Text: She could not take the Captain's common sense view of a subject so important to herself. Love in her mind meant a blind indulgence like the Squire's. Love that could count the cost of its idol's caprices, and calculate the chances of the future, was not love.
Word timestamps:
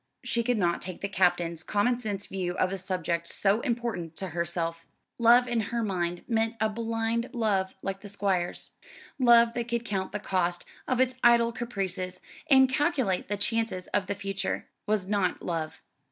She 0.23 0.41
could 0.41 0.57
not 0.57 0.81
take 0.81 1.01
the 1.01 1.07
Captain's 1.07 1.61
common 1.61 1.99
sense 1.99 2.25
view 2.25 2.55
of 2.57 2.71
a 2.71 2.77
subject 2.79 3.27
so 3.27 3.61
important 3.61 4.15
to 4.15 4.29
herself. 4.29 4.87
Love 5.19 5.47
in 5.47 5.61
her 5.69 5.83
mind 5.83 6.23
meant 6.27 6.55
a 6.59 6.69
blind 6.69 7.25
indulgence 7.25 7.75
like 7.83 8.01
the 8.01 8.09
Squire's. 8.09 8.71
Love 9.19 9.53
that 9.53 9.67
could 9.67 9.85
count 9.85 10.11
the 10.11 10.19
cost 10.19 10.65
of 10.87 10.99
its 10.99 11.19
idol's 11.23 11.53
caprices, 11.55 12.19
and 12.49 12.67
calculate 12.67 13.27
the 13.27 13.37
chances 13.37 13.85
of 13.89 14.07
the 14.07 14.15
future, 14.15 14.65
was 14.87 15.07
not 15.07 15.43
love. 15.43 15.83